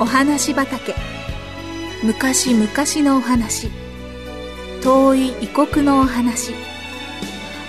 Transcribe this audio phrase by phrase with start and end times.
[0.00, 0.94] お話畑。
[2.02, 2.66] 昔々
[3.06, 3.68] のお話。
[4.82, 6.54] 遠い異国のお話。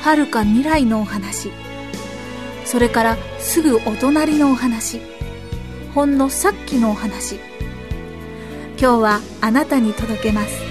[0.02, 1.52] 遥か未来のお話。
[2.64, 5.02] それからすぐお隣のお話。
[5.94, 7.36] ほんのさっきのお話。
[8.80, 10.64] 今日はあなたに届けます。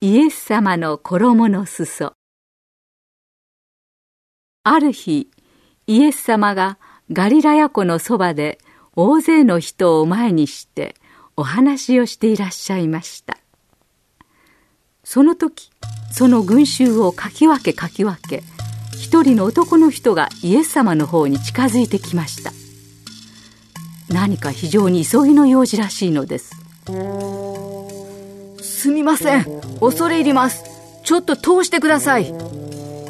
[0.00, 2.12] イエス様の衣の裾。
[4.68, 5.30] ある日
[5.86, 6.76] イエス様が
[7.12, 8.58] ガリラヤ湖のそばで
[8.96, 10.96] 大勢の人を前にして
[11.36, 13.38] お話をしていらっしゃいました。
[15.04, 15.70] その時
[16.10, 18.42] その群衆をかき分けかき分け
[18.98, 22.50] 一人の男の人がイエス様の方に近づいてきました。
[24.12, 26.50] 何か非常に急ぎの用事らしいのです。
[28.62, 29.44] すみません。
[29.78, 30.64] 恐れ入ります。
[31.04, 32.65] ちょっと通してください。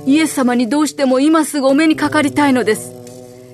[0.06, 2.92] イエス様にどうしても今すぐお目にかかりたいのです。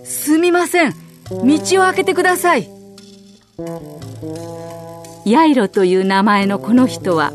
[0.05, 0.95] すみません。
[1.31, 2.69] 道を開けてください。
[5.25, 7.33] ヤイロという名前のこの人は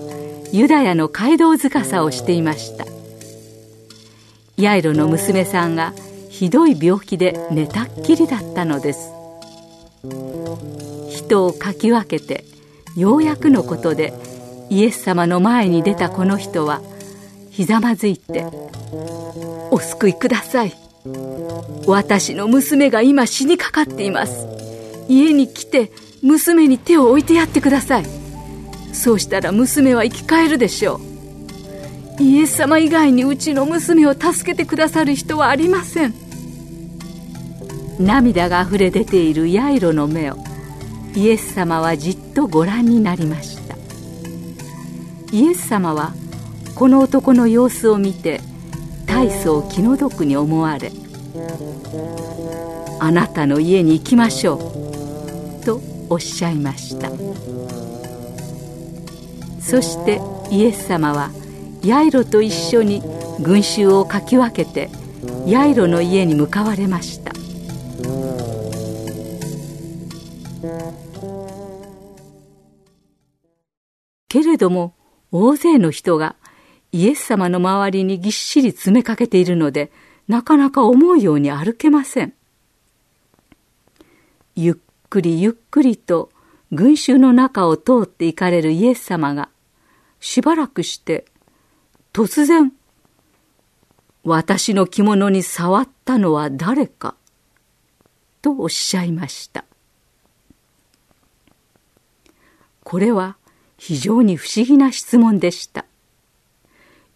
[0.51, 2.85] ユダヤの街道司をしていました。
[4.55, 5.93] ヤイロの娘さんが
[6.29, 9.11] ひどい病気で寝たっきりだったのです。
[11.09, 12.45] 人をかき分けて
[12.95, 14.13] ようやくのことで
[14.69, 16.81] イエス様の前に出たこの人は
[17.57, 18.45] ひざまずいて
[19.73, 20.73] 「お救いください。
[21.87, 24.45] 私の娘が今死にかかっています。
[25.09, 25.91] 家に来て
[26.21, 28.05] 娘に手を置いてやってください。
[28.93, 31.01] そうしたら娘は生き返るでしょ
[32.19, 32.21] う。
[32.21, 36.13] イエス様以外にうちの娘を助けてくださる人はありません。
[37.97, 40.37] 涙があふれ出ているヤイロの目を
[41.15, 43.75] イエス様はじっとご覧になりました。
[45.31, 46.13] イエス様は
[46.77, 48.39] この男の様子を見て
[49.07, 50.91] 大層気の毒に思われ
[52.99, 54.57] あなたの家に行きましょ
[55.61, 57.09] うとおっしゃいました。
[59.59, 61.31] そしてイエス様は
[61.83, 63.01] ヤイロと一緒に
[63.41, 64.91] 群衆をかき分けて
[65.47, 67.31] ヤイロの家に向かわれました。
[74.29, 74.93] けれども
[75.31, 76.35] 大勢の人が
[76.91, 79.91] イエス様の周りにぎっしり詰めかけているので
[80.27, 82.33] なかなか思うように歩けません。
[84.55, 84.75] ゆっ
[85.09, 86.29] くりゆっくりと
[86.71, 89.49] 群衆の中を通って行かれるイエス様が
[90.19, 91.25] しばらくして
[92.13, 92.73] 突然
[94.23, 97.15] 私の着物に触ったのは誰か
[98.41, 99.63] とおっしゃいました。
[102.83, 103.37] これは
[103.77, 105.85] 非常に不思議な質問でした。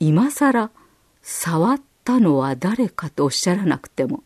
[0.02, 0.72] 今さら
[1.22, 4.24] 触ったのは誰かとおっしゃらなくても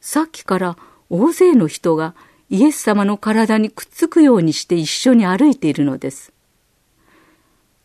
[0.00, 0.76] さっきから
[1.10, 2.14] 大勢の人が
[2.48, 6.32] イエス様の体にくっつくようにして一緒に歩いているのです。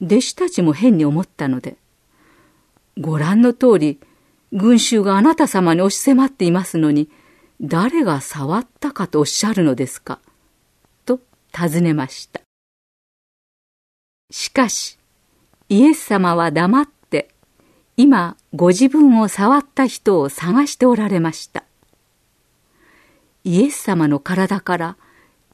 [0.03, 1.77] 弟子たちも変に思ったので
[2.99, 3.99] ご覧の通り
[4.51, 7.09] 群衆があなた様に押し迫っていますのに
[7.59, 10.19] 誰が触ったかとおっしゃるのですか
[11.05, 11.19] と
[11.51, 12.41] 尋ねました。
[14.29, 14.99] しかし
[15.69, 17.00] イエス様は黙って
[18.01, 21.63] 今ご自分を触った人を探しておられました。
[23.43, 24.97] イエス様の体から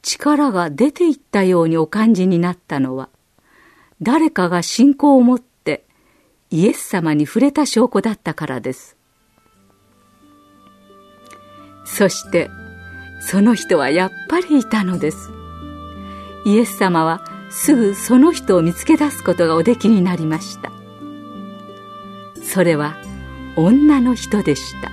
[0.00, 3.10] 力が出ていったようにお感じになったのは
[4.00, 5.84] 誰かが信仰を持って
[6.50, 8.96] イエス様に触れた証拠だったからです。
[11.84, 12.48] そして
[13.20, 15.30] その人はやっぱりいたのです。
[16.46, 20.67] イエス様はすぐその人を見つけ出すことがおできになりました。
[22.58, 22.96] それは
[23.54, 24.90] 女の人でした。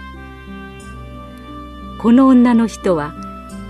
[1.98, 3.16] この女の人は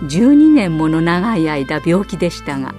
[0.03, 2.75] 12年もの長い間病気でしたが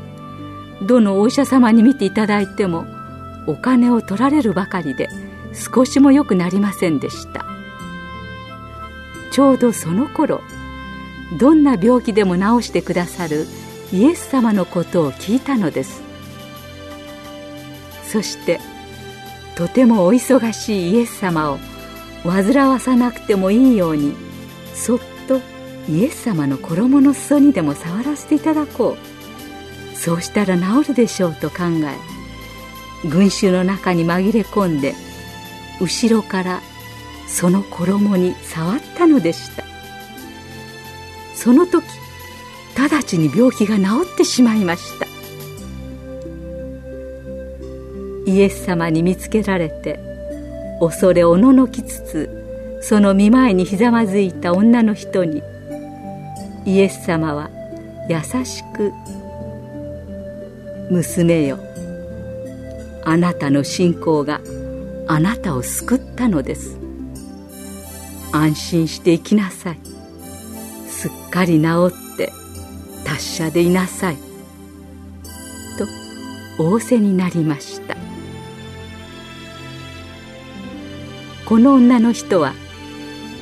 [0.83, 2.85] どのお医者様に診ていただいても
[3.47, 5.09] お金を取られるばかりで
[5.55, 7.47] 少しも良くなりませんでした。
[9.31, 10.43] ちょうどその頃
[11.41, 13.47] どんな病気でも治してくださる
[13.91, 16.03] イエス様のことを聞いたのです。
[18.05, 18.61] そして
[19.57, 21.59] とてもお忙しいイエス様を
[22.23, 24.15] 煩わさなくてもいいように
[24.75, 25.41] そっと
[25.89, 29.97] イエス様の衣の裾にでも触らせていただこう。
[29.97, 31.65] そうしたら治るでしょうと考
[33.05, 34.95] え群衆の中に紛れ込んで
[35.81, 36.61] 後ろから
[37.27, 39.65] その衣に触ったのでした。
[41.35, 41.85] その時
[42.77, 43.83] 直ちに病気が治
[44.13, 45.06] ってしまいました。
[48.27, 49.99] イエス様に見つけられて
[50.81, 55.43] 恐れおののきつつその見前にひざまずいた女の人に
[56.65, 57.51] イエス様は
[58.09, 58.93] 優しく
[60.91, 61.59] 「娘よ
[63.05, 64.41] あなたの信仰が
[65.09, 66.77] あなたを救ったのです。
[68.33, 69.79] 安心して生きなさい。
[70.89, 72.33] すっかり治って
[73.05, 74.17] 達者でいなさい。
[75.79, 75.87] と
[76.63, 77.96] 仰せになりました。
[81.47, 82.55] この女の人は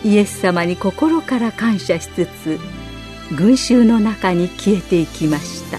[0.04, 2.58] イエス様に心から感謝しつつ
[3.34, 5.78] 群衆の中に消えていきました。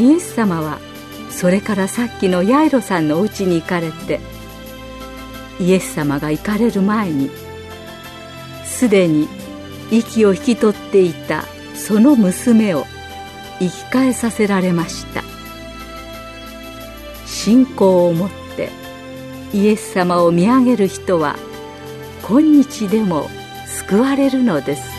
[0.00, 0.78] イエス様は
[1.30, 4.20] それからさっきのヤイロさんのお家に行かれて
[5.60, 7.30] イエス様が行かれる前に
[8.64, 9.28] すでに
[9.90, 11.44] 息を引き取っていた
[11.74, 12.84] その娘を
[13.58, 15.22] 生き返させられました。
[17.26, 18.41] 信仰を持って
[19.54, 21.36] イエス様を見上げる人は
[22.22, 23.28] 今日でも
[23.66, 24.91] 救われるのです。